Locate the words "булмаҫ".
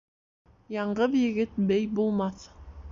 2.01-2.49